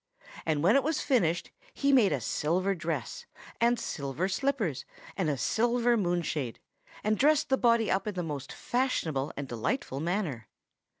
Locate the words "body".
7.57-7.91